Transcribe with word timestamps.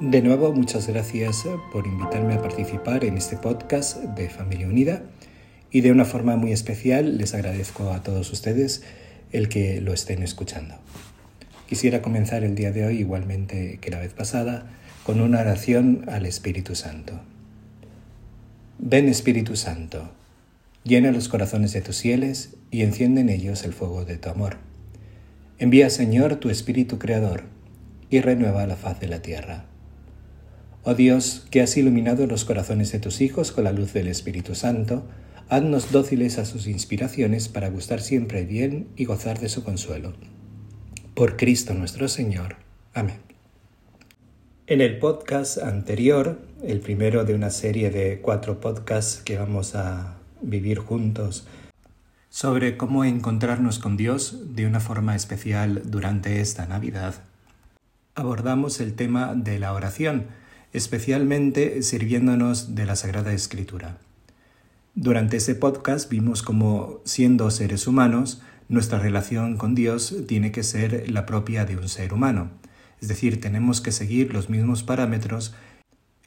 De 0.00 0.22
nuevo, 0.22 0.52
muchas 0.52 0.86
gracias 0.86 1.44
por 1.72 1.88
invitarme 1.88 2.34
a 2.34 2.40
participar 2.40 3.02
en 3.04 3.16
este 3.16 3.36
podcast 3.36 3.96
de 3.96 4.30
Familia 4.30 4.68
Unida 4.68 5.02
y 5.72 5.80
de 5.80 5.90
una 5.90 6.04
forma 6.04 6.36
muy 6.36 6.52
especial 6.52 7.18
les 7.18 7.34
agradezco 7.34 7.90
a 7.90 8.00
todos 8.04 8.30
ustedes 8.30 8.84
el 9.32 9.48
que 9.48 9.80
lo 9.80 9.92
estén 9.92 10.22
escuchando. 10.22 10.76
Quisiera 11.68 12.00
comenzar 12.00 12.44
el 12.44 12.54
día 12.54 12.70
de 12.70 12.86
hoy 12.86 12.98
igualmente 12.98 13.78
que 13.80 13.90
la 13.90 13.98
vez 13.98 14.12
pasada 14.12 14.70
con 15.02 15.20
una 15.20 15.40
oración 15.40 16.04
al 16.06 16.26
Espíritu 16.26 16.76
Santo. 16.76 17.14
Ven 18.78 19.08
Espíritu 19.08 19.56
Santo, 19.56 20.12
llena 20.84 21.10
los 21.10 21.28
corazones 21.28 21.72
de 21.72 21.80
tus 21.80 22.02
fieles 22.02 22.54
y 22.70 22.82
enciende 22.82 23.22
en 23.22 23.30
ellos 23.30 23.64
el 23.64 23.72
fuego 23.72 24.04
de 24.04 24.16
tu 24.16 24.28
amor. 24.28 24.58
Envía 25.58 25.90
Señor 25.90 26.36
tu 26.36 26.50
Espíritu 26.50 27.00
Creador 27.00 27.42
y 28.10 28.20
renueva 28.20 28.64
la 28.68 28.76
faz 28.76 29.00
de 29.00 29.08
la 29.08 29.22
tierra. 29.22 29.67
Oh 30.84 30.94
Dios, 30.94 31.46
que 31.50 31.60
has 31.60 31.76
iluminado 31.76 32.26
los 32.26 32.44
corazones 32.44 32.92
de 32.92 33.00
tus 33.00 33.20
hijos 33.20 33.52
con 33.52 33.64
la 33.64 33.72
luz 33.72 33.92
del 33.92 34.08
Espíritu 34.08 34.54
Santo, 34.54 35.04
haznos 35.48 35.90
dóciles 35.90 36.38
a 36.38 36.44
sus 36.44 36.66
inspiraciones 36.66 37.48
para 37.48 37.68
gustar 37.68 38.00
siempre 38.00 38.44
bien 38.44 38.88
y 38.96 39.04
gozar 39.04 39.40
de 39.40 39.48
su 39.48 39.64
consuelo. 39.64 40.14
Por 41.14 41.36
Cristo 41.36 41.74
nuestro 41.74 42.08
Señor. 42.08 42.56
Amén. 42.94 43.16
En 44.66 44.80
el 44.80 44.98
podcast 44.98 45.58
anterior, 45.58 46.38
el 46.62 46.80
primero 46.80 47.24
de 47.24 47.34
una 47.34 47.50
serie 47.50 47.90
de 47.90 48.20
cuatro 48.20 48.60
podcasts 48.60 49.22
que 49.24 49.36
vamos 49.36 49.74
a 49.74 50.18
vivir 50.40 50.78
juntos, 50.78 51.46
sobre 52.28 52.76
cómo 52.76 53.04
encontrarnos 53.04 53.78
con 53.78 53.96
Dios 53.96 54.54
de 54.54 54.66
una 54.66 54.80
forma 54.80 55.16
especial 55.16 55.82
durante 55.86 56.40
esta 56.40 56.66
Navidad, 56.66 57.14
abordamos 58.14 58.80
el 58.80 58.94
tema 58.94 59.34
de 59.34 59.58
la 59.58 59.72
oración, 59.72 60.26
especialmente 60.72 61.82
sirviéndonos 61.82 62.74
de 62.74 62.84
la 62.84 62.96
Sagrada 62.96 63.32
Escritura. 63.32 63.98
Durante 64.94 65.36
ese 65.36 65.54
podcast 65.54 66.10
vimos 66.10 66.42
cómo, 66.42 67.00
siendo 67.04 67.50
seres 67.50 67.86
humanos, 67.86 68.42
nuestra 68.68 68.98
relación 68.98 69.56
con 69.56 69.74
Dios 69.74 70.14
tiene 70.26 70.52
que 70.52 70.62
ser 70.62 71.10
la 71.10 71.24
propia 71.24 71.64
de 71.64 71.76
un 71.76 71.88
ser 71.88 72.12
humano. 72.12 72.50
Es 73.00 73.08
decir, 73.08 73.40
tenemos 73.40 73.80
que 73.80 73.92
seguir 73.92 74.34
los 74.34 74.50
mismos 74.50 74.82
parámetros 74.82 75.54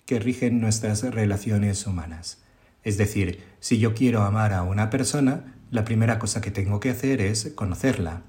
que 0.05 0.19
rigen 0.19 0.59
nuestras 0.59 1.03
relaciones 1.03 1.85
humanas. 1.85 2.41
Es 2.83 2.97
decir, 2.97 3.43
si 3.59 3.77
yo 3.77 3.93
quiero 3.93 4.23
amar 4.23 4.53
a 4.53 4.63
una 4.63 4.89
persona, 4.89 5.53
la 5.69 5.85
primera 5.85 6.17
cosa 6.17 6.41
que 6.41 6.49
tengo 6.49 6.79
que 6.79 6.89
hacer 6.89 7.21
es 7.21 7.51
conocerla. 7.55 8.23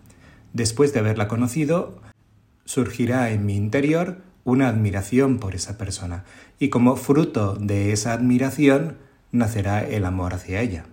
Después 0.52 0.92
de 0.92 1.00
haberla 1.00 1.28
conocido, 1.28 2.02
surgirá 2.64 3.30
en 3.30 3.46
mi 3.46 3.56
interior 3.56 4.22
una 4.44 4.68
admiración 4.68 5.38
por 5.38 5.54
esa 5.54 5.78
persona 5.78 6.24
y 6.58 6.68
como 6.68 6.96
fruto 6.96 7.54
de 7.54 7.92
esa 7.92 8.12
admiración 8.12 8.96
nacerá 9.30 9.82
el 9.84 10.04
amor 10.04 10.34
hacia 10.34 10.60
ella. 10.60 10.84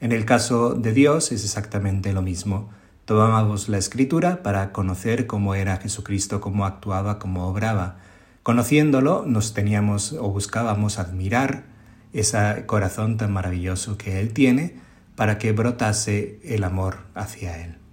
En 0.00 0.12
el 0.12 0.24
caso 0.24 0.74
de 0.74 0.92
Dios 0.92 1.32
es 1.32 1.44
exactamente 1.44 2.12
lo 2.12 2.22
mismo. 2.22 2.68
Tomábamos 3.06 3.68
la 3.68 3.78
escritura 3.78 4.42
para 4.42 4.72
conocer 4.72 5.26
cómo 5.26 5.54
era 5.54 5.78
Jesucristo, 5.78 6.40
cómo 6.40 6.66
actuaba, 6.66 7.18
cómo 7.18 7.48
obraba. 7.48 7.96
Conociéndolo 8.42 9.24
nos 9.26 9.54
teníamos 9.54 10.12
o 10.12 10.30
buscábamos 10.30 10.98
admirar 10.98 11.64
ese 12.12 12.64
corazón 12.66 13.16
tan 13.16 13.32
maravilloso 13.32 13.96
que 13.96 14.20
Él 14.20 14.32
tiene 14.32 14.76
para 15.16 15.38
que 15.38 15.52
brotase 15.52 16.40
el 16.44 16.62
amor 16.64 16.98
hacia 17.14 17.64
Él 17.64 17.85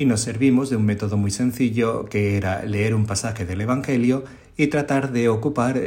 y 0.00 0.06
nos 0.06 0.22
servimos 0.22 0.70
de 0.70 0.76
un 0.76 0.86
método 0.86 1.18
muy 1.18 1.30
sencillo 1.30 2.06
que 2.06 2.38
era 2.38 2.64
leer 2.64 2.94
un 2.94 3.04
pasaje 3.04 3.44
del 3.44 3.60
Evangelio 3.60 4.24
y 4.56 4.68
tratar 4.68 5.12
de 5.12 5.28
ocupar 5.28 5.78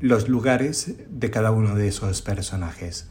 los 0.00 0.28
lugares 0.28 0.96
de 1.08 1.30
cada 1.30 1.50
uno 1.50 1.74
de 1.74 1.88
esos 1.88 2.20
personajes. 2.20 3.08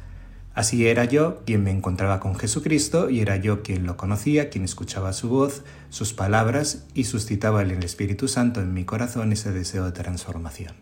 Así 0.54 0.86
era 0.86 1.06
yo 1.06 1.42
quien 1.44 1.64
me 1.64 1.72
encontraba 1.72 2.20
con 2.20 2.36
Jesucristo 2.36 3.10
y 3.10 3.22
era 3.22 3.38
yo 3.38 3.64
quien 3.64 3.88
lo 3.88 3.98
conocía, 3.98 4.52
quien 4.52 4.64
escuchaba 4.64 5.12
su 5.12 5.28
voz, 5.28 5.64
sus 5.90 6.14
palabras 6.14 6.86
y 6.94 7.06
suscitaba 7.06 7.64
en 7.64 7.72
el 7.72 7.84
Espíritu 7.84 8.28
Santo 8.28 8.62
en 8.62 8.76
mi 8.76 8.86
corazón 8.86 9.32
ese 9.32 9.52
deseo 9.52 9.86
de 9.86 9.92
transformación. 9.92 10.76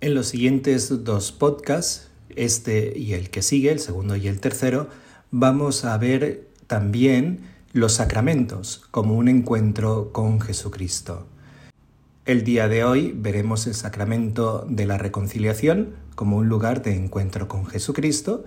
En 0.00 0.14
los 0.14 0.28
siguientes 0.28 1.04
dos 1.04 1.32
podcasts, 1.32 2.08
este 2.34 2.98
y 2.98 3.12
el 3.12 3.28
que 3.28 3.42
sigue, 3.42 3.72
el 3.72 3.80
segundo 3.80 4.16
y 4.16 4.26
el 4.26 4.40
tercero, 4.40 4.88
vamos 5.30 5.84
a 5.84 5.98
ver 5.98 6.48
también 6.66 7.59
los 7.72 7.92
sacramentos 7.92 8.82
como 8.90 9.14
un 9.14 9.28
encuentro 9.28 10.10
con 10.12 10.40
Jesucristo. 10.40 11.28
El 12.24 12.42
día 12.42 12.66
de 12.66 12.82
hoy 12.82 13.12
veremos 13.16 13.68
el 13.68 13.74
sacramento 13.74 14.66
de 14.68 14.86
la 14.86 14.98
reconciliación 14.98 15.94
como 16.16 16.38
un 16.38 16.48
lugar 16.48 16.82
de 16.82 16.96
encuentro 16.96 17.46
con 17.46 17.66
Jesucristo. 17.66 18.44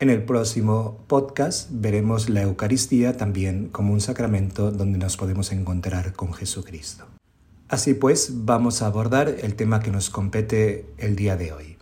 En 0.00 0.10
el 0.10 0.24
próximo 0.24 0.98
podcast 1.06 1.68
veremos 1.72 2.28
la 2.28 2.42
Eucaristía 2.42 3.16
también 3.16 3.68
como 3.68 3.92
un 3.92 4.00
sacramento 4.00 4.72
donde 4.72 4.98
nos 4.98 5.16
podemos 5.16 5.52
encontrar 5.52 6.12
con 6.14 6.32
Jesucristo. 6.32 7.04
Así 7.68 7.94
pues, 7.94 8.44
vamos 8.44 8.82
a 8.82 8.86
abordar 8.86 9.28
el 9.28 9.54
tema 9.54 9.78
que 9.78 9.92
nos 9.92 10.10
compete 10.10 10.86
el 10.98 11.14
día 11.14 11.36
de 11.36 11.52
hoy. 11.52 11.78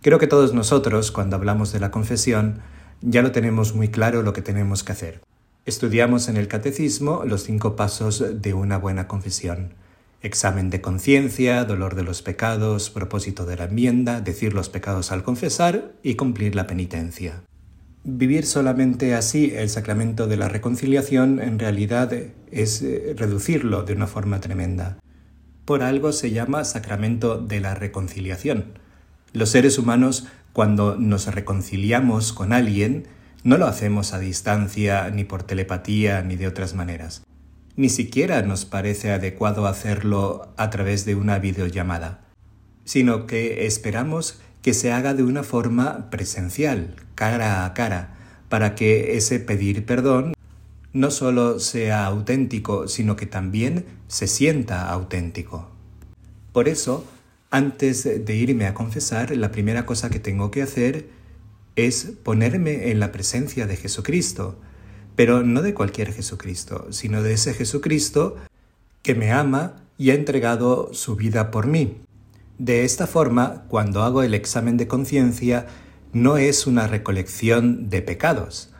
Creo 0.00 0.20
que 0.20 0.28
todos 0.28 0.54
nosotros, 0.54 1.10
cuando 1.10 1.34
hablamos 1.34 1.72
de 1.72 1.80
la 1.80 1.90
confesión, 1.90 2.60
ya 3.00 3.22
lo 3.22 3.32
tenemos 3.32 3.74
muy 3.74 3.88
claro 3.88 4.22
lo 4.22 4.32
que 4.32 4.42
tenemos 4.42 4.84
que 4.84 4.92
hacer. 4.92 5.26
Estudiamos 5.66 6.28
en 6.28 6.36
el 6.36 6.46
Catecismo 6.46 7.24
los 7.26 7.42
cinco 7.42 7.74
pasos 7.74 8.24
de 8.40 8.54
una 8.54 8.78
buena 8.78 9.08
confesión. 9.08 9.74
Examen 10.22 10.70
de 10.70 10.80
conciencia, 10.80 11.64
dolor 11.64 11.96
de 11.96 12.04
los 12.04 12.22
pecados, 12.22 12.88
propósito 12.88 13.44
de 13.46 13.56
la 13.56 13.64
enmienda, 13.64 14.20
decir 14.20 14.54
los 14.54 14.68
pecados 14.68 15.10
al 15.10 15.24
confesar 15.24 15.90
y 16.04 16.14
cumplir 16.14 16.54
la 16.54 16.68
penitencia. 16.68 17.42
Vivir 18.04 18.46
solamente 18.46 19.16
así 19.16 19.54
el 19.56 19.68
sacramento 19.68 20.28
de 20.28 20.36
la 20.36 20.48
reconciliación 20.48 21.40
en 21.40 21.58
realidad 21.58 22.12
es 22.52 22.82
eh, 22.82 23.14
reducirlo 23.16 23.82
de 23.82 23.94
una 23.94 24.06
forma 24.06 24.40
tremenda. 24.40 25.00
Por 25.64 25.82
algo 25.82 26.12
se 26.12 26.30
llama 26.30 26.62
sacramento 26.62 27.38
de 27.38 27.58
la 27.58 27.74
reconciliación. 27.74 28.78
Los 29.32 29.48
seres 29.48 29.78
humanos, 29.80 30.28
cuando 30.52 30.94
nos 30.94 31.26
reconciliamos 31.26 32.32
con 32.32 32.52
alguien, 32.52 33.08
no 33.46 33.58
lo 33.58 33.68
hacemos 33.68 34.12
a 34.12 34.18
distancia, 34.18 35.08
ni 35.10 35.22
por 35.22 35.44
telepatía, 35.44 36.20
ni 36.20 36.34
de 36.34 36.48
otras 36.48 36.74
maneras. 36.74 37.22
Ni 37.76 37.88
siquiera 37.90 38.42
nos 38.42 38.64
parece 38.64 39.12
adecuado 39.12 39.68
hacerlo 39.68 40.52
a 40.56 40.68
través 40.68 41.04
de 41.04 41.14
una 41.14 41.38
videollamada, 41.38 42.24
sino 42.84 43.28
que 43.28 43.64
esperamos 43.66 44.40
que 44.62 44.74
se 44.74 44.90
haga 44.90 45.14
de 45.14 45.22
una 45.22 45.44
forma 45.44 46.10
presencial, 46.10 46.96
cara 47.14 47.64
a 47.64 47.72
cara, 47.72 48.16
para 48.48 48.74
que 48.74 49.16
ese 49.16 49.38
pedir 49.38 49.86
perdón 49.86 50.34
no 50.92 51.12
solo 51.12 51.60
sea 51.60 52.04
auténtico, 52.04 52.88
sino 52.88 53.14
que 53.14 53.26
también 53.26 53.84
se 54.08 54.26
sienta 54.26 54.90
auténtico. 54.90 55.70
Por 56.50 56.66
eso, 56.66 57.06
antes 57.52 58.02
de 58.02 58.34
irme 58.34 58.66
a 58.66 58.74
confesar, 58.74 59.36
la 59.36 59.52
primera 59.52 59.86
cosa 59.86 60.10
que 60.10 60.18
tengo 60.18 60.50
que 60.50 60.62
hacer 60.62 61.15
es 61.76 62.12
ponerme 62.22 62.90
en 62.90 63.00
la 63.00 63.12
presencia 63.12 63.66
de 63.66 63.76
Jesucristo, 63.76 64.58
pero 65.14 65.42
no 65.42 65.62
de 65.62 65.74
cualquier 65.74 66.12
Jesucristo, 66.12 66.88
sino 66.90 67.22
de 67.22 67.34
ese 67.34 67.54
Jesucristo 67.54 68.36
que 69.02 69.14
me 69.14 69.30
ama 69.30 69.76
y 69.98 70.10
ha 70.10 70.14
entregado 70.14 70.90
su 70.92 71.16
vida 71.16 71.50
por 71.50 71.66
mí. 71.66 71.98
De 72.58 72.84
esta 72.84 73.06
forma, 73.06 73.64
cuando 73.68 74.02
hago 74.02 74.22
el 74.22 74.34
examen 74.34 74.76
de 74.76 74.88
conciencia, 74.88 75.66
no 76.12 76.38
es 76.38 76.66
una 76.66 76.86
recolección 76.86 77.90
de 77.90 78.00
pecados, 78.02 78.70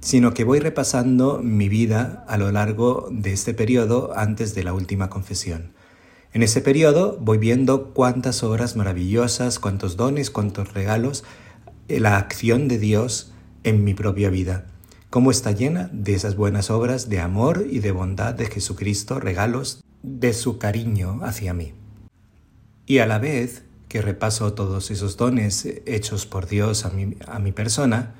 sino 0.00 0.32
que 0.32 0.44
voy 0.44 0.60
repasando 0.60 1.40
mi 1.42 1.68
vida 1.68 2.24
a 2.28 2.38
lo 2.38 2.50
largo 2.50 3.08
de 3.10 3.32
este 3.32 3.52
periodo 3.52 4.12
antes 4.16 4.54
de 4.54 4.64
la 4.64 4.72
última 4.72 5.10
confesión. 5.10 5.72
En 6.32 6.42
ese 6.42 6.60
periodo 6.60 7.18
voy 7.20 7.38
viendo 7.38 7.92
cuántas 7.94 8.42
obras 8.42 8.76
maravillosas, 8.76 9.58
cuántos 9.58 9.96
dones, 9.96 10.30
cuántos 10.30 10.74
regalos 10.74 11.24
la 11.88 12.16
acción 12.16 12.68
de 12.68 12.78
Dios 12.78 13.32
en 13.64 13.84
mi 13.84 13.94
propia 13.94 14.30
vida, 14.30 14.66
cómo 15.10 15.30
está 15.30 15.52
llena 15.52 15.88
de 15.92 16.14
esas 16.14 16.36
buenas 16.36 16.70
obras 16.70 17.08
de 17.08 17.20
amor 17.20 17.66
y 17.70 17.78
de 17.78 17.92
bondad 17.92 18.34
de 18.34 18.46
Jesucristo, 18.46 19.20
regalos 19.20 19.82
de 20.02 20.32
su 20.32 20.58
cariño 20.58 21.20
hacia 21.22 21.54
mí. 21.54 21.72
Y 22.86 22.98
a 22.98 23.06
la 23.06 23.18
vez 23.18 23.64
que 23.88 24.02
repaso 24.02 24.52
todos 24.52 24.90
esos 24.90 25.16
dones 25.16 25.66
hechos 25.86 26.26
por 26.26 26.46
Dios 26.46 26.84
a 26.84 26.90
mi, 26.90 27.16
a 27.26 27.38
mi 27.38 27.52
persona, 27.52 28.14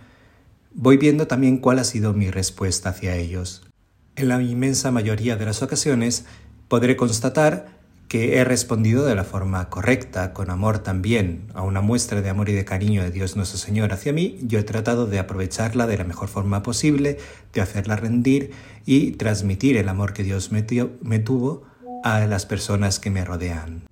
voy 0.74 0.96
viendo 0.96 1.26
también 1.26 1.58
cuál 1.58 1.78
ha 1.78 1.84
sido 1.84 2.12
mi 2.12 2.30
respuesta 2.30 2.90
hacia 2.90 3.16
ellos. 3.16 3.66
En 4.14 4.28
la 4.28 4.40
inmensa 4.42 4.90
mayoría 4.90 5.36
de 5.36 5.44
las 5.44 5.62
ocasiones 5.62 6.24
podré 6.68 6.96
constatar 6.96 7.75
que 8.08 8.36
he 8.36 8.44
respondido 8.44 9.04
de 9.04 9.14
la 9.14 9.24
forma 9.24 9.68
correcta, 9.68 10.32
con 10.32 10.50
amor 10.50 10.78
también, 10.78 11.48
a 11.54 11.62
una 11.62 11.80
muestra 11.80 12.22
de 12.22 12.28
amor 12.28 12.48
y 12.48 12.52
de 12.52 12.64
cariño 12.64 13.02
de 13.02 13.10
Dios 13.10 13.36
nuestro 13.36 13.58
Señor 13.58 13.92
hacia 13.92 14.12
mí, 14.12 14.38
yo 14.42 14.58
he 14.58 14.62
tratado 14.62 15.06
de 15.06 15.18
aprovecharla 15.18 15.86
de 15.86 15.98
la 15.98 16.04
mejor 16.04 16.28
forma 16.28 16.62
posible, 16.62 17.18
de 17.52 17.60
hacerla 17.60 17.96
rendir 17.96 18.52
y 18.84 19.12
transmitir 19.12 19.76
el 19.76 19.88
amor 19.88 20.12
que 20.12 20.22
Dios 20.22 20.52
me, 20.52 20.64
me 21.02 21.18
tuvo 21.18 21.64
a 22.04 22.24
las 22.26 22.46
personas 22.46 23.00
que 23.00 23.10
me 23.10 23.24
rodean. 23.24 23.82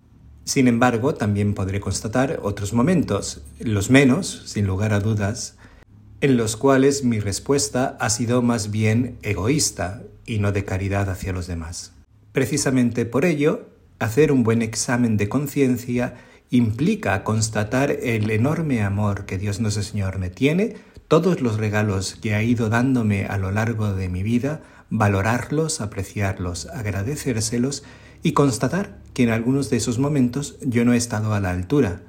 Sin 0.45 0.69
embargo, 0.69 1.15
también 1.15 1.55
podré 1.55 1.81
constatar 1.81 2.39
otros 2.43 2.73
momentos, 2.73 3.43
los 3.59 3.91
menos, 3.91 4.43
sin 4.47 4.67
lugar 4.67 4.93
a 4.93 5.01
dudas, 5.01 5.57
en 6.21 6.37
los 6.37 6.57
cuales 6.57 7.03
mi 7.03 7.19
respuesta 7.19 7.97
ha 7.99 8.11
sido 8.11 8.43
más 8.43 8.71
bien 8.71 9.19
egoísta 9.23 10.03
y 10.27 10.39
no 10.39 10.53
de 10.53 10.65
caridad 10.65 11.11
hacia 11.11 11.33
los 11.33 11.47
demás. 11.47 11.93
Precisamente 12.33 13.07
por 13.07 13.25
ello, 13.25 13.74
Hacer 13.99 14.33
un 14.33 14.43
buen 14.43 14.63
examen 14.63 15.17
de 15.17 15.29
conciencia 15.29 16.15
implica 16.51 17.25
constatar 17.25 17.91
el 17.91 18.31
enorme 18.31 18.83
amor 18.83 19.25
que 19.25 19.39
Dios 19.39 19.61
nuestro 19.61 19.83
Señor 19.83 20.19
me 20.19 20.31
tiene, 20.31 20.77
todos 21.09 21.41
los 21.41 21.59
regalos 21.59 22.17
que 22.21 22.35
ha 22.35 22.43
ido 22.43 22.69
dándome 22.69 23.27
a 23.27 23.39
lo 23.39 23.51
largo 23.51 23.93
de 23.93 24.09
mi 24.09 24.23
vida, 24.23 24.63
valorarlos, 24.91 25.81
apreciarlos, 25.81 26.67
agradecérselos 26.67 27.85
y 28.23 28.33
constatar 28.33 28.99
que 29.13 29.23
en 29.23 29.31
algunos 29.31 29.71
de 29.71 29.77
esos 29.77 29.99
momentos 29.99 30.57
yo 30.63 30.85
no 30.85 30.93
he 30.93 30.97
estado 30.97 31.35
a 31.35 31.41
la 31.41 31.51
altura. 31.51 32.03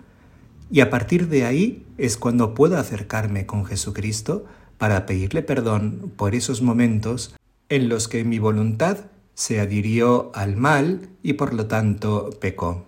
Y 0.71 0.79
a 0.79 0.89
partir 0.89 1.27
de 1.27 1.45
ahí 1.45 1.85
es 1.97 2.17
cuando 2.17 2.53
puedo 2.53 2.77
acercarme 2.77 3.45
con 3.45 3.65
Jesucristo 3.65 4.45
para 4.77 5.05
pedirle 5.05 5.43
perdón 5.43 6.11
por 6.15 6.35
esos 6.35 6.61
momentos 6.61 7.35
en 7.69 7.89
los 7.89 8.07
que 8.07 8.23
mi 8.23 8.39
voluntad 8.39 8.97
se 9.35 9.59
adhirió 9.59 10.31
al 10.33 10.55
mal 10.55 11.09
y 11.21 11.33
por 11.33 11.53
lo 11.53 11.67
tanto 11.67 12.31
pecó. 12.41 12.85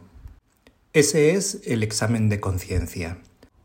Ese 0.93 1.35
es 1.35 1.61
el 1.65 1.83
examen 1.83 2.29
de 2.29 2.39
conciencia. 2.39 3.19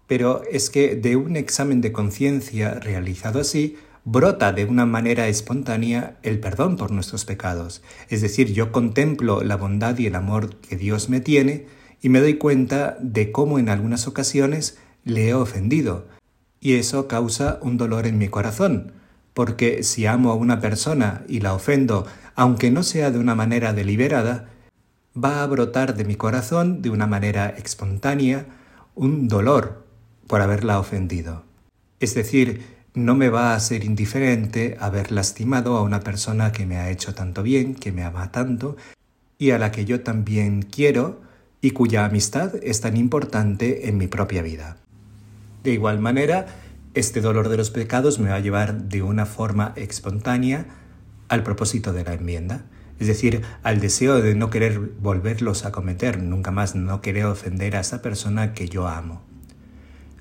Pero 0.06 0.42
es 0.50 0.68
que 0.68 0.96
de 0.96 1.16
un 1.16 1.36
examen 1.36 1.80
de 1.80 1.92
conciencia 1.92 2.74
realizado 2.74 3.40
así, 3.40 3.76
brota 4.04 4.52
de 4.52 4.64
una 4.64 4.84
manera 4.84 5.28
espontánea 5.28 6.18
el 6.22 6.40
perdón 6.40 6.76
por 6.76 6.90
nuestros 6.90 7.24
pecados. 7.24 7.82
Es 8.10 8.20
decir, 8.20 8.52
yo 8.52 8.72
contemplo 8.72 9.42
la 9.42 9.56
bondad 9.56 9.96
y 9.98 10.06
el 10.06 10.16
amor 10.16 10.56
que 10.56 10.76
Dios 10.76 11.08
me 11.08 11.20
tiene 11.20 11.66
y 12.02 12.08
me 12.08 12.20
doy 12.20 12.34
cuenta 12.34 12.98
de 13.00 13.30
cómo 13.30 13.58
en 13.58 13.68
algunas 13.68 14.06
ocasiones 14.08 14.76
le 15.04 15.28
he 15.28 15.34
ofendido. 15.34 16.08
Y 16.60 16.74
eso 16.74 17.08
causa 17.08 17.58
un 17.62 17.76
dolor 17.76 18.06
en 18.06 18.18
mi 18.18 18.28
corazón, 18.28 18.92
porque 19.34 19.82
si 19.82 20.06
amo 20.06 20.30
a 20.30 20.34
una 20.34 20.60
persona 20.60 21.24
y 21.28 21.40
la 21.40 21.54
ofendo, 21.54 22.06
aunque 22.34 22.70
no 22.70 22.82
sea 22.82 23.10
de 23.10 23.18
una 23.18 23.34
manera 23.34 23.72
deliberada, 23.72 24.48
va 25.16 25.42
a 25.42 25.46
brotar 25.46 25.94
de 25.94 26.04
mi 26.04 26.16
corazón 26.16 26.82
de 26.82 26.90
una 26.90 27.06
manera 27.06 27.48
espontánea 27.48 28.46
un 28.94 29.28
dolor 29.28 29.84
por 30.26 30.40
haberla 30.40 30.78
ofendido. 30.78 31.44
Es 32.00 32.14
decir, 32.14 32.64
no 32.94 33.14
me 33.14 33.28
va 33.28 33.54
a 33.54 33.60
ser 33.60 33.84
indiferente 33.84 34.76
haber 34.80 35.12
lastimado 35.12 35.76
a 35.76 35.82
una 35.82 36.00
persona 36.00 36.52
que 36.52 36.66
me 36.66 36.76
ha 36.76 36.90
hecho 36.90 37.14
tanto 37.14 37.42
bien, 37.42 37.74
que 37.74 37.92
me 37.92 38.04
ama 38.04 38.32
tanto, 38.32 38.76
y 39.38 39.50
a 39.50 39.58
la 39.58 39.72
que 39.72 39.84
yo 39.84 40.02
también 40.02 40.62
quiero 40.62 41.20
y 41.60 41.70
cuya 41.70 42.04
amistad 42.04 42.54
es 42.62 42.80
tan 42.80 42.96
importante 42.96 43.88
en 43.88 43.96
mi 43.96 44.08
propia 44.08 44.42
vida. 44.42 44.76
De 45.62 45.72
igual 45.72 46.00
manera, 46.00 46.46
este 46.94 47.20
dolor 47.20 47.48
de 47.48 47.56
los 47.56 47.70
pecados 47.70 48.18
me 48.18 48.30
va 48.30 48.36
a 48.36 48.40
llevar 48.40 48.84
de 48.84 49.02
una 49.02 49.26
forma 49.26 49.72
espontánea 49.76 50.66
al 51.32 51.44
propósito 51.44 51.94
de 51.94 52.04
la 52.04 52.12
enmienda, 52.12 52.66
es 53.00 53.06
decir, 53.06 53.40
al 53.62 53.80
deseo 53.80 54.20
de 54.20 54.34
no 54.34 54.50
querer 54.50 54.78
volverlos 54.78 55.64
a 55.64 55.72
cometer, 55.72 56.22
nunca 56.22 56.50
más 56.50 56.74
no 56.74 57.00
querer 57.00 57.24
ofender 57.24 57.74
a 57.74 57.80
esa 57.80 58.02
persona 58.02 58.52
que 58.52 58.68
yo 58.68 58.86
amo. 58.86 59.22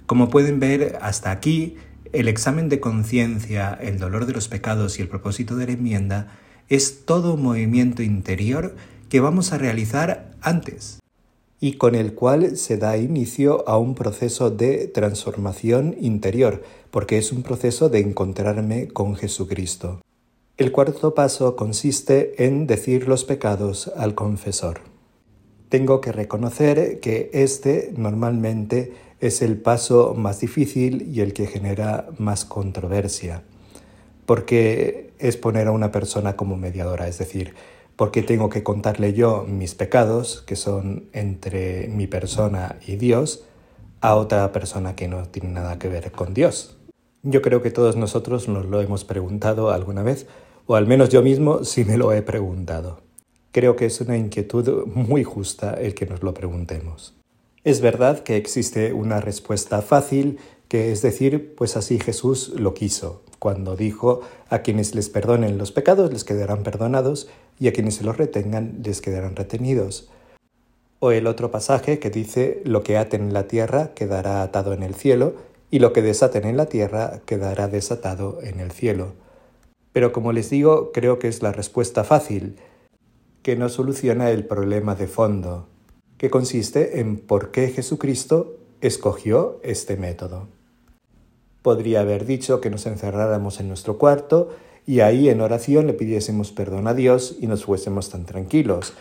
Como 0.05 0.29
pueden 0.29 0.61
ver, 0.61 0.97
hasta 1.01 1.31
aquí, 1.31 1.75
el 2.13 2.29
examen 2.29 2.69
de 2.69 2.79
conciencia, 2.79 3.77
el 3.81 3.99
dolor 3.99 4.25
de 4.25 4.31
los 4.31 4.47
pecados 4.47 4.99
y 4.99 5.01
el 5.01 5.09
propósito 5.09 5.57
de 5.57 5.65
la 5.65 5.73
enmienda 5.73 6.31
es 6.69 7.03
todo 7.03 7.33
un 7.33 7.43
movimiento 7.43 8.03
interior 8.03 8.77
que 9.09 9.19
vamos 9.19 9.51
a 9.51 9.57
realizar 9.57 10.31
antes 10.39 10.99
y 11.59 11.73
con 11.73 11.93
el 11.93 12.13
cual 12.13 12.55
se 12.55 12.77
da 12.77 12.95
inicio 12.95 13.67
a 13.67 13.77
un 13.77 13.95
proceso 13.95 14.49
de 14.49 14.87
transformación 14.87 15.93
interior, 15.99 16.63
porque 16.89 17.17
es 17.17 17.33
un 17.33 17.43
proceso 17.43 17.89
de 17.89 17.99
encontrarme 17.99 18.87
con 18.87 19.17
Jesucristo. 19.17 19.99
El 20.61 20.71
cuarto 20.71 21.15
paso 21.15 21.55
consiste 21.55 22.45
en 22.45 22.67
decir 22.67 23.07
los 23.07 23.25
pecados 23.25 23.91
al 23.97 24.13
confesor. 24.13 24.81
Tengo 25.69 26.01
que 26.01 26.11
reconocer 26.11 26.99
que 26.99 27.31
este 27.33 27.91
normalmente 27.97 28.93
es 29.19 29.41
el 29.41 29.57
paso 29.57 30.13
más 30.13 30.39
difícil 30.39 31.11
y 31.11 31.21
el 31.21 31.33
que 31.33 31.47
genera 31.47 32.09
más 32.19 32.45
controversia, 32.45 33.41
porque 34.27 35.13
es 35.17 35.35
poner 35.35 35.65
a 35.65 35.71
una 35.71 35.91
persona 35.91 36.35
como 36.35 36.57
mediadora, 36.57 37.07
es 37.07 37.17
decir, 37.17 37.55
porque 37.95 38.21
tengo 38.21 38.49
que 38.49 38.61
contarle 38.61 39.13
yo 39.13 39.47
mis 39.47 39.73
pecados, 39.73 40.43
que 40.45 40.55
son 40.55 41.05
entre 41.11 41.87
mi 41.87 42.05
persona 42.05 42.77
y 42.85 42.97
Dios, 42.97 43.45
a 43.99 44.13
otra 44.13 44.51
persona 44.51 44.95
que 44.95 45.07
no 45.07 45.27
tiene 45.27 45.49
nada 45.49 45.79
que 45.79 45.87
ver 45.87 46.11
con 46.11 46.35
Dios. 46.35 46.77
Yo 47.23 47.41
creo 47.41 47.63
que 47.63 47.71
todos 47.71 47.95
nosotros 47.95 48.47
nos 48.47 48.67
lo 48.67 48.79
hemos 48.79 49.05
preguntado 49.05 49.71
alguna 49.71 50.03
vez, 50.03 50.27
o 50.65 50.75
al 50.75 50.87
menos 50.87 51.09
yo 51.09 51.21
mismo 51.21 51.63
sí 51.63 51.85
me 51.85 51.97
lo 51.97 52.13
he 52.13 52.21
preguntado. 52.21 53.01
Creo 53.51 53.75
que 53.75 53.85
es 53.85 53.99
una 54.01 54.17
inquietud 54.17 54.85
muy 54.87 55.23
justa 55.23 55.73
el 55.73 55.93
que 55.93 56.05
nos 56.05 56.23
lo 56.23 56.33
preguntemos. 56.33 57.13
Es 57.63 57.81
verdad 57.81 58.19
que 58.19 58.37
existe 58.37 58.93
una 58.93 59.21
respuesta 59.21 59.81
fácil, 59.81 60.39
que 60.67 60.91
es 60.91 61.01
decir, 61.01 61.53
pues 61.55 61.77
así 61.77 61.99
Jesús 61.99 62.53
lo 62.55 62.73
quiso, 62.73 63.23
cuando 63.39 63.75
dijo, 63.75 64.21
a 64.49 64.59
quienes 64.59 64.95
les 64.95 65.09
perdonen 65.09 65.57
los 65.57 65.71
pecados 65.71 66.11
les 66.11 66.23
quedarán 66.23 66.63
perdonados 66.63 67.27
y 67.59 67.67
a 67.67 67.73
quienes 67.73 67.95
se 67.95 68.03
los 68.03 68.17
retengan 68.17 68.79
les 68.83 69.01
quedarán 69.01 69.35
retenidos. 69.35 70.09
O 70.99 71.11
el 71.11 71.27
otro 71.27 71.51
pasaje 71.51 71.99
que 71.99 72.09
dice, 72.09 72.61
lo 72.63 72.83
que 72.83 72.97
aten 72.97 73.23
en 73.23 73.33
la 73.33 73.47
tierra 73.47 73.93
quedará 73.93 74.43
atado 74.43 74.73
en 74.73 74.83
el 74.83 74.95
cielo, 74.95 75.35
y 75.71 75.79
lo 75.79 75.93
que 75.93 76.01
desaten 76.01 76.45
en 76.45 76.57
la 76.57 76.67
tierra 76.67 77.21
quedará 77.25 77.67
desatado 77.67 78.39
en 78.43 78.59
el 78.59 78.71
cielo. 78.71 79.13
Pero 79.93 80.11
como 80.11 80.31
les 80.31 80.49
digo, 80.49 80.91
creo 80.91 81.19
que 81.19 81.27
es 81.27 81.41
la 81.41 81.51
respuesta 81.51 82.03
fácil, 82.03 82.57
que 83.41 83.55
no 83.55 83.69
soluciona 83.69 84.29
el 84.31 84.45
problema 84.45 84.95
de 84.95 85.07
fondo, 85.07 85.67
que 86.17 86.29
consiste 86.29 86.99
en 86.99 87.17
por 87.17 87.51
qué 87.51 87.69
Jesucristo 87.69 88.57
escogió 88.81 89.59
este 89.63 89.97
método. 89.97 90.47
Podría 91.61 92.01
haber 92.01 92.25
dicho 92.25 92.61
que 92.61 92.69
nos 92.69 92.85
encerráramos 92.85 93.59
en 93.59 93.67
nuestro 93.67 93.97
cuarto 93.97 94.49
y 94.85 95.01
ahí 95.01 95.29
en 95.29 95.41
oración 95.41 95.87
le 95.87 95.93
pidiésemos 95.93 96.51
perdón 96.51 96.87
a 96.87 96.93
Dios 96.93 97.37
y 97.39 97.47
nos 97.47 97.65
fuésemos 97.65 98.09
tan 98.09 98.25
tranquilos. 98.25 98.93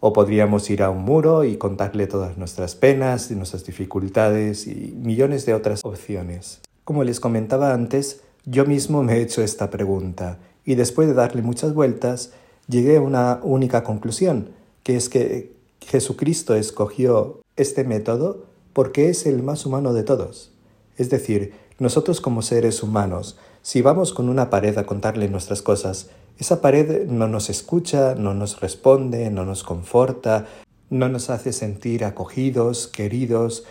O 0.00 0.12
podríamos 0.12 0.68
ir 0.70 0.82
a 0.82 0.90
un 0.90 1.02
muro 1.02 1.44
y 1.44 1.56
contarle 1.56 2.06
todas 2.06 2.38
nuestras 2.38 2.74
penas 2.74 3.30
y 3.30 3.34
nuestras 3.34 3.64
dificultades 3.64 4.66
y 4.66 4.94
millones 4.96 5.46
de 5.46 5.54
otras 5.54 5.84
opciones. 5.84 6.60
Como 6.84 7.02
les 7.02 7.20
comentaba 7.20 7.72
antes, 7.72 8.22
yo 8.46 8.64
mismo 8.64 9.02
me 9.02 9.14
he 9.14 9.22
hecho 9.22 9.42
esta 9.42 9.70
pregunta 9.70 10.38
y 10.64 10.76
después 10.76 11.08
de 11.08 11.14
darle 11.14 11.42
muchas 11.42 11.74
vueltas, 11.74 12.32
llegué 12.68 12.96
a 12.96 13.00
una 13.00 13.40
única 13.42 13.82
conclusión, 13.82 14.50
que 14.82 14.96
es 14.96 15.08
que 15.08 15.52
Jesucristo 15.80 16.54
escogió 16.54 17.40
este 17.56 17.84
método 17.84 18.46
porque 18.72 19.08
es 19.08 19.26
el 19.26 19.42
más 19.42 19.66
humano 19.66 19.92
de 19.92 20.04
todos. 20.04 20.52
Es 20.96 21.10
decir, 21.10 21.54
nosotros 21.78 22.20
como 22.20 22.40
seres 22.42 22.82
humanos, 22.82 23.36
si 23.62 23.82
vamos 23.82 24.12
con 24.14 24.28
una 24.28 24.48
pared 24.48 24.78
a 24.78 24.86
contarle 24.86 25.28
nuestras 25.28 25.60
cosas, 25.60 26.10
esa 26.38 26.60
pared 26.60 27.06
no 27.06 27.26
nos 27.28 27.50
escucha, 27.50 28.14
no 28.14 28.32
nos 28.32 28.60
responde, 28.60 29.30
no 29.30 29.44
nos 29.44 29.64
conforta, 29.64 30.46
no 30.88 31.08
nos 31.08 31.30
hace 31.30 31.52
sentir 31.52 32.04
acogidos, 32.04 32.86
queridos. 32.86 33.64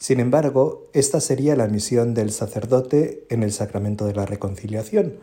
Sin 0.00 0.18
embargo, 0.18 0.88
esta 0.94 1.20
sería 1.20 1.54
la 1.56 1.68
misión 1.68 2.14
del 2.14 2.32
sacerdote 2.32 3.26
en 3.28 3.42
el 3.42 3.52
sacramento 3.52 4.06
de 4.06 4.14
la 4.14 4.24
reconciliación, 4.24 5.16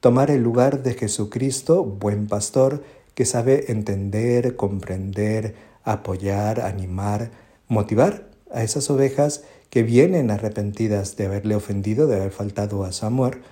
tomar 0.00 0.30
el 0.30 0.42
lugar 0.42 0.82
de 0.82 0.94
Jesucristo, 0.94 1.84
buen 1.84 2.26
pastor, 2.26 2.82
que 3.14 3.26
sabe 3.26 3.70
entender, 3.70 4.56
comprender, 4.56 5.54
apoyar, 5.82 6.62
animar, 6.62 7.32
motivar 7.68 8.30
a 8.50 8.62
esas 8.62 8.88
ovejas 8.88 9.44
que 9.68 9.82
vienen 9.82 10.30
arrepentidas 10.30 11.16
de 11.16 11.26
haberle 11.26 11.54
ofendido, 11.54 12.06
de 12.06 12.16
haber 12.16 12.32
faltado 12.32 12.84
a 12.84 12.92
su 12.92 13.04
amor, 13.04 13.42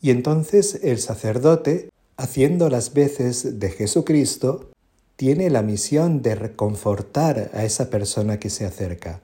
y 0.00 0.10
entonces 0.10 0.78
el 0.84 1.00
sacerdote, 1.00 1.90
haciendo 2.16 2.68
las 2.68 2.94
veces 2.94 3.58
de 3.58 3.70
Jesucristo, 3.70 4.70
tiene 5.16 5.50
la 5.50 5.62
misión 5.62 6.22
de 6.22 6.36
reconfortar 6.36 7.50
a 7.54 7.64
esa 7.64 7.90
persona 7.90 8.38
que 8.38 8.50
se 8.50 8.64
acerca. 8.64 9.20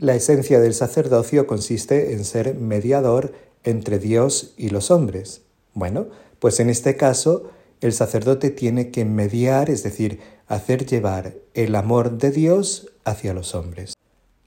La 0.00 0.14
esencia 0.14 0.60
del 0.60 0.72
sacerdocio 0.72 1.46
consiste 1.46 2.14
en 2.14 2.24
ser 2.24 2.54
mediador 2.54 3.34
entre 3.64 3.98
Dios 3.98 4.54
y 4.56 4.70
los 4.70 4.90
hombres. 4.90 5.42
Bueno, 5.74 6.06
pues 6.38 6.58
en 6.58 6.70
este 6.70 6.96
caso 6.96 7.50
el 7.82 7.92
sacerdote 7.92 8.48
tiene 8.48 8.90
que 8.90 9.04
mediar, 9.04 9.68
es 9.68 9.82
decir, 9.82 10.20
hacer 10.46 10.86
llevar 10.86 11.34
el 11.52 11.74
amor 11.74 12.16
de 12.16 12.30
Dios 12.30 12.90
hacia 13.04 13.34
los 13.34 13.54
hombres. 13.54 13.92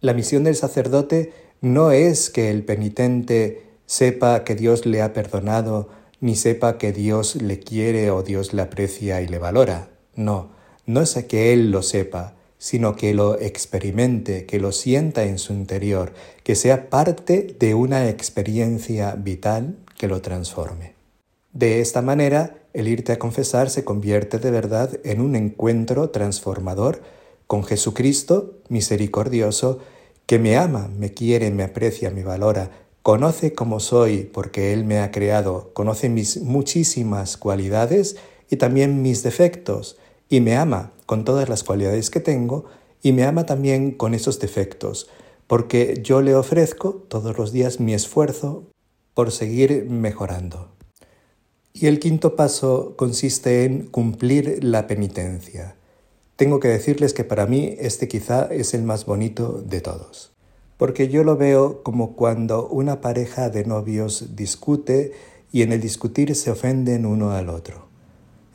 La 0.01 0.15
misión 0.15 0.43
del 0.43 0.55
sacerdote 0.55 1.33
no 1.61 1.91
es 1.91 2.31
que 2.31 2.49
el 2.49 2.65
penitente 2.65 3.61
sepa 3.85 4.43
que 4.45 4.55
Dios 4.55 4.87
le 4.87 5.03
ha 5.03 5.13
perdonado, 5.13 5.87
ni 6.19 6.35
sepa 6.35 6.79
que 6.79 6.91
Dios 6.91 7.35
le 7.35 7.59
quiere 7.59 8.09
o 8.09 8.23
Dios 8.23 8.53
le 8.55 8.63
aprecia 8.63 9.21
y 9.21 9.27
le 9.27 9.37
valora. 9.37 9.91
No, 10.15 10.49
no 10.87 11.01
es 11.01 11.13
que 11.25 11.53
él 11.53 11.69
lo 11.69 11.83
sepa, 11.83 12.33
sino 12.63 12.95
que 12.95 13.13
lo 13.13 13.37
experimente, 13.41 14.45
que 14.45 14.57
lo 14.57 14.71
sienta 14.71 15.25
en 15.25 15.37
su 15.37 15.51
interior, 15.51 16.13
que 16.43 16.55
sea 16.55 16.89
parte 16.89 17.57
de 17.59 17.73
una 17.73 18.07
experiencia 18.07 19.15
vital 19.15 19.75
que 19.97 20.07
lo 20.07 20.21
transforme. 20.21 20.93
De 21.51 21.81
esta 21.81 22.01
manera, 22.01 22.55
el 22.71 22.87
irte 22.87 23.11
a 23.11 23.19
confesar 23.19 23.69
se 23.69 23.83
convierte 23.83 24.39
de 24.39 24.49
verdad 24.49 24.97
en 25.03 25.19
un 25.19 25.35
encuentro 25.35 26.11
transformador 26.11 27.01
con 27.47 27.65
Jesucristo 27.65 28.53
misericordioso, 28.69 29.79
que 30.25 30.39
me 30.39 30.55
ama, 30.55 30.89
me 30.97 31.13
quiere, 31.13 31.51
me 31.51 31.63
aprecia, 31.63 32.11
me 32.11 32.23
valora, 32.23 32.71
conoce 33.01 33.51
cómo 33.51 33.81
soy 33.81 34.23
porque 34.23 34.71
Él 34.71 34.85
me 34.85 34.99
ha 34.99 35.11
creado, 35.11 35.71
conoce 35.73 36.07
mis 36.07 36.39
muchísimas 36.39 37.35
cualidades 37.35 38.15
y 38.49 38.55
también 38.55 39.01
mis 39.01 39.21
defectos, 39.21 39.97
y 40.29 40.39
me 40.39 40.55
ama 40.55 40.92
con 41.05 41.25
todas 41.25 41.49
las 41.49 41.63
cualidades 41.63 42.09
que 42.09 42.19
tengo, 42.19 42.65
y 43.01 43.11
me 43.11 43.23
ama 43.23 43.45
también 43.45 43.91
con 43.91 44.13
esos 44.13 44.39
defectos, 44.39 45.09
porque 45.47 45.99
yo 46.01 46.21
le 46.21 46.35
ofrezco 46.35 46.93
todos 47.09 47.37
los 47.37 47.51
días 47.51 47.79
mi 47.79 47.93
esfuerzo 47.93 48.63
por 49.13 49.31
seguir 49.31 49.85
mejorando. 49.89 50.69
Y 51.73 51.87
el 51.87 51.99
quinto 51.99 52.35
paso 52.35 52.95
consiste 52.95 53.65
en 53.65 53.87
cumplir 53.87 54.63
la 54.63 54.87
penitencia. 54.87 55.75
Tengo 56.35 56.59
que 56.59 56.67
decirles 56.67 57.13
que 57.13 57.23
para 57.23 57.45
mí 57.45 57.75
este 57.79 58.07
quizá 58.07 58.45
es 58.45 58.73
el 58.73 58.83
más 58.83 59.05
bonito 59.05 59.61
de 59.61 59.81
todos, 59.81 60.31
porque 60.77 61.09
yo 61.09 61.23
lo 61.23 61.35
veo 61.35 61.83
como 61.83 62.15
cuando 62.15 62.67
una 62.67 63.01
pareja 63.01 63.49
de 63.49 63.65
novios 63.65 64.35
discute 64.35 65.13
y 65.51 65.61
en 65.61 65.71
el 65.71 65.81
discutir 65.81 66.35
se 66.35 66.51
ofenden 66.51 67.05
uno 67.05 67.31
al 67.31 67.49
otro. 67.49 67.87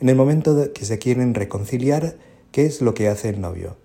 En 0.01 0.09
el 0.09 0.17
momento 0.17 0.73
que 0.73 0.85
se 0.85 0.99
quieren 0.99 1.35
reconciliar, 1.35 2.17
¿qué 2.53 2.67
es 2.67 2.81
lo 2.81 2.95
que 2.95 3.09
hace 3.09 3.29
el 3.29 3.41
novio? 3.41 3.77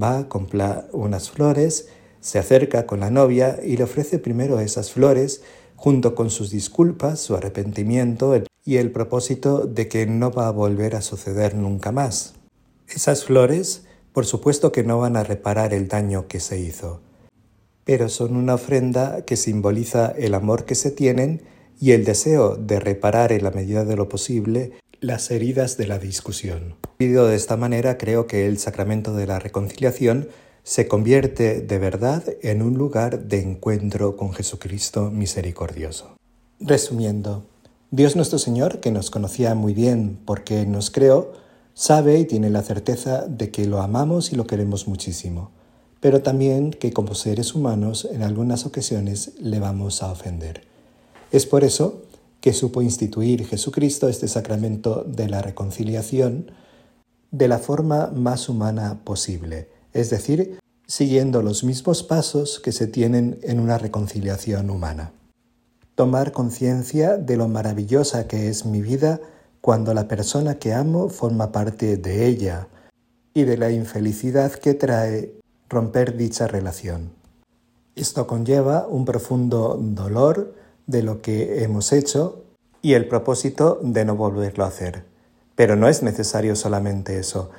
Va, 0.00 0.28
compra 0.28 0.86
unas 0.92 1.30
flores, 1.30 1.88
se 2.20 2.38
acerca 2.38 2.86
con 2.86 3.00
la 3.00 3.10
novia 3.10 3.58
y 3.62 3.76
le 3.76 3.84
ofrece 3.84 4.18
primero 4.18 4.60
esas 4.60 4.92
flores 4.92 5.42
junto 5.76 6.14
con 6.14 6.30
sus 6.30 6.50
disculpas, 6.50 7.20
su 7.20 7.34
arrepentimiento 7.34 8.34
y 8.64 8.76
el 8.76 8.92
propósito 8.92 9.66
de 9.66 9.88
que 9.88 10.06
no 10.06 10.30
va 10.30 10.48
a 10.48 10.52
volver 10.52 10.94
a 10.94 11.02
suceder 11.02 11.54
nunca 11.54 11.90
más. 11.92 12.34
Esas 12.88 13.24
flores, 13.24 13.84
por 14.12 14.26
supuesto 14.26 14.72
que 14.72 14.84
no 14.84 14.98
van 14.98 15.16
a 15.16 15.24
reparar 15.24 15.72
el 15.72 15.88
daño 15.88 16.28
que 16.28 16.40
se 16.40 16.60
hizo, 16.60 17.00
pero 17.84 18.08
son 18.08 18.36
una 18.36 18.54
ofrenda 18.54 19.24
que 19.24 19.36
simboliza 19.36 20.12
el 20.16 20.34
amor 20.34 20.64
que 20.66 20.74
se 20.74 20.90
tienen 20.90 21.42
y 21.80 21.92
el 21.92 22.04
deseo 22.04 22.56
de 22.56 22.78
reparar 22.78 23.32
en 23.32 23.44
la 23.44 23.50
medida 23.50 23.84
de 23.84 23.96
lo 23.96 24.08
posible 24.08 24.72
las 25.00 25.30
heridas 25.30 25.76
de 25.76 25.86
la 25.86 25.98
discusión. 25.98 26.74
De 26.98 27.34
esta 27.34 27.56
manera 27.56 27.96
creo 27.96 28.26
que 28.26 28.46
el 28.46 28.58
sacramento 28.58 29.14
de 29.14 29.26
la 29.26 29.38
reconciliación 29.38 30.28
se 30.62 30.86
convierte 30.88 31.62
de 31.62 31.78
verdad 31.78 32.22
en 32.42 32.62
un 32.62 32.74
lugar 32.74 33.24
de 33.24 33.40
encuentro 33.40 34.16
con 34.16 34.32
Jesucristo 34.32 35.10
misericordioso. 35.10 36.16
Resumiendo, 36.60 37.46
Dios 37.90 38.14
nuestro 38.14 38.38
Señor, 38.38 38.80
que 38.80 38.90
nos 38.90 39.10
conocía 39.10 39.54
muy 39.54 39.72
bien 39.72 40.18
porque 40.26 40.66
nos 40.66 40.90
creó, 40.90 41.32
sabe 41.72 42.18
y 42.18 42.26
tiene 42.26 42.50
la 42.50 42.62
certeza 42.62 43.26
de 43.26 43.50
que 43.50 43.66
lo 43.66 43.80
amamos 43.80 44.32
y 44.32 44.36
lo 44.36 44.46
queremos 44.46 44.86
muchísimo, 44.86 45.50
pero 46.00 46.20
también 46.20 46.72
que 46.72 46.92
como 46.92 47.14
seres 47.14 47.54
humanos 47.54 48.06
en 48.12 48.22
algunas 48.22 48.66
ocasiones 48.66 49.32
le 49.40 49.58
vamos 49.60 50.02
a 50.02 50.12
ofender. 50.12 50.62
Es 51.32 51.46
por 51.46 51.64
eso 51.64 52.02
que 52.40 52.52
supo 52.52 52.82
instituir 52.82 53.46
Jesucristo 53.46 54.08
este 54.08 54.28
sacramento 54.28 55.04
de 55.04 55.28
la 55.28 55.42
reconciliación 55.42 56.50
de 57.30 57.48
la 57.48 57.58
forma 57.58 58.08
más 58.08 58.48
humana 58.48 59.00
posible, 59.04 59.68
es 59.92 60.10
decir, 60.10 60.58
siguiendo 60.86 61.42
los 61.42 61.64
mismos 61.64 62.02
pasos 62.02 62.60
que 62.60 62.72
se 62.72 62.86
tienen 62.86 63.38
en 63.42 63.60
una 63.60 63.78
reconciliación 63.78 64.70
humana 64.70 65.12
tomar 66.00 66.32
conciencia 66.32 67.18
de 67.18 67.36
lo 67.36 67.46
maravillosa 67.46 68.26
que 68.26 68.48
es 68.48 68.64
mi 68.64 68.80
vida 68.80 69.20
cuando 69.60 69.92
la 69.92 70.08
persona 70.08 70.54
que 70.54 70.72
amo 70.72 71.10
forma 71.10 71.52
parte 71.52 71.98
de 71.98 72.26
ella 72.26 72.68
y 73.34 73.44
de 73.44 73.58
la 73.58 73.70
infelicidad 73.70 74.50
que 74.50 74.72
trae 74.72 75.34
romper 75.68 76.16
dicha 76.16 76.46
relación. 76.46 77.12
Esto 77.96 78.26
conlleva 78.26 78.86
un 78.88 79.04
profundo 79.04 79.78
dolor 79.78 80.54
de 80.90 81.02
lo 81.02 81.22
que 81.22 81.62
hemos 81.62 81.92
hecho 81.92 82.44
y 82.82 82.94
el 82.94 83.08
propósito 83.08 83.78
de 83.82 84.04
no 84.04 84.16
volverlo 84.16 84.64
a 84.64 84.68
hacer. 84.68 85.04
Pero 85.54 85.76
no 85.76 85.88
es 85.88 86.02
necesario 86.02 86.56
solamente 86.56 87.18
eso, 87.18 87.50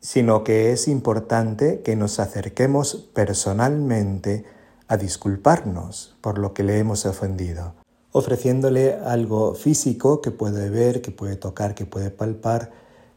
sino 0.00 0.44
que 0.44 0.72
es 0.72 0.88
importante 0.88 1.80
que 1.82 1.96
nos 1.96 2.18
acerquemos 2.18 3.08
personalmente 3.14 4.44
a 4.88 4.96
disculparnos 4.96 6.16
por 6.20 6.38
lo 6.38 6.54
que 6.54 6.64
le 6.64 6.78
hemos 6.78 7.06
ofendido 7.06 7.74
ofreciéndole 8.12 8.94
algo 8.94 9.54
físico 9.54 10.20
que 10.20 10.30
puede 10.30 10.68
ver, 10.70 11.00
que 11.00 11.10
puede 11.10 11.36
tocar, 11.36 11.74
que 11.74 11.86
puede 11.86 12.10
palpar, 12.10 12.72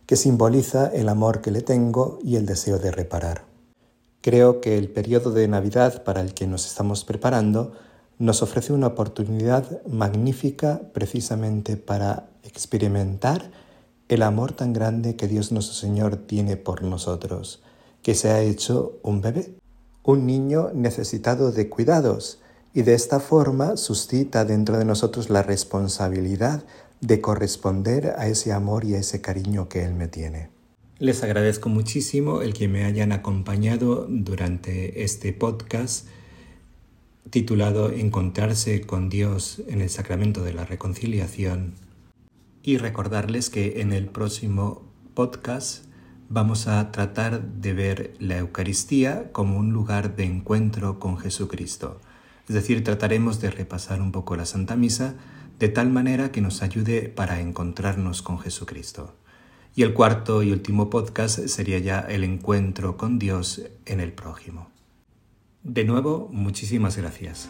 que 0.05 0.15
simboliza 0.15 0.87
el 0.87 1.09
amor 1.09 1.41
que 1.41 1.51
le 1.51 1.61
tengo 1.61 2.19
y 2.23 2.35
el 2.35 2.45
deseo 2.45 2.77
de 2.77 2.91
reparar. 2.91 3.45
Creo 4.21 4.61
que 4.61 4.77
el 4.77 4.89
periodo 4.89 5.31
de 5.31 5.47
Navidad 5.47 6.03
para 6.03 6.21
el 6.21 6.33
que 6.33 6.47
nos 6.47 6.65
estamos 6.65 7.03
preparando 7.03 7.73
nos 8.19 8.41
ofrece 8.41 8.73
una 8.73 8.87
oportunidad 8.87 9.83
magnífica 9.85 10.81
precisamente 10.93 11.77
para 11.77 12.29
experimentar 12.43 13.51
el 14.09 14.21
amor 14.21 14.53
tan 14.53 14.73
grande 14.73 15.15
que 15.15 15.27
Dios 15.27 15.51
nuestro 15.51 15.75
Señor 15.75 16.17
tiene 16.17 16.57
por 16.57 16.83
nosotros, 16.83 17.63
que 18.01 18.15
se 18.15 18.29
ha 18.29 18.41
hecho 18.41 18.99
un 19.01 19.21
bebé, 19.21 19.55
un 20.03 20.25
niño 20.25 20.71
necesitado 20.73 21.51
de 21.51 21.69
cuidados, 21.69 22.39
y 22.73 22.81
de 22.81 22.95
esta 22.95 23.19
forma 23.19 23.77
suscita 23.77 24.45
dentro 24.45 24.77
de 24.77 24.85
nosotros 24.85 25.29
la 25.29 25.43
responsabilidad 25.43 26.63
de 27.01 27.21
corresponder 27.21 28.15
a 28.17 28.27
ese 28.27 28.51
amor 28.51 28.85
y 28.85 28.95
a 28.95 28.99
ese 28.99 29.21
cariño 29.21 29.69
que 29.69 29.83
Él 29.83 29.93
me 29.93 30.07
tiene. 30.07 30.49
Les 30.99 31.21
agradezco 31.23 31.69
muchísimo 31.69 32.41
el 32.41 32.53
que 32.53 32.67
me 32.67 32.85
hayan 32.85 33.11
acompañado 33.11 34.07
durante 34.09 35.03
este 35.03 35.33
podcast 35.33 36.07
titulado 37.29 37.91
Encontrarse 37.91 38.81
con 38.81 39.09
Dios 39.09 39.61
en 39.67 39.81
el 39.81 39.89
Sacramento 39.89 40.43
de 40.43 40.53
la 40.53 40.65
Reconciliación 40.65 41.75
y 42.61 42.77
recordarles 42.77 43.49
que 43.49 43.81
en 43.81 43.91
el 43.91 44.07
próximo 44.07 44.83
podcast 45.13 45.85
vamos 46.29 46.67
a 46.67 46.91
tratar 46.91 47.43
de 47.43 47.73
ver 47.73 48.13
la 48.19 48.37
Eucaristía 48.37 49.31
como 49.31 49.57
un 49.57 49.71
lugar 49.73 50.15
de 50.15 50.23
encuentro 50.23 50.99
con 50.99 51.17
Jesucristo. 51.17 51.99
Es 52.47 52.55
decir, 52.55 52.83
trataremos 52.83 53.39
de 53.39 53.51
repasar 53.51 54.01
un 54.01 54.11
poco 54.11 54.35
la 54.35 54.45
Santa 54.45 54.75
Misa 54.75 55.15
de 55.59 55.69
tal 55.69 55.89
manera 55.89 56.31
que 56.31 56.41
nos 56.41 56.61
ayude 56.61 57.09
para 57.09 57.39
encontrarnos 57.39 58.21
con 58.21 58.39
Jesucristo. 58.39 59.15
Y 59.75 59.83
el 59.83 59.93
cuarto 59.93 60.43
y 60.43 60.51
último 60.51 60.89
podcast 60.89 61.39
sería 61.47 61.79
ya 61.79 61.99
el 61.99 62.23
encuentro 62.23 62.97
con 62.97 63.17
Dios 63.17 63.61
en 63.85 63.99
el 63.99 64.11
prójimo. 64.11 64.72
De 65.63 65.85
nuevo, 65.85 66.29
muchísimas 66.31 66.97
gracias. 66.97 67.49